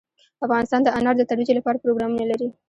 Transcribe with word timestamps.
افغانستان 0.45 0.81
د 0.83 0.89
انار 0.97 1.15
د 1.17 1.21
ترویج 1.29 1.49
لپاره 1.57 1.81
پروګرامونه 1.83 2.25
لري. 2.31 2.47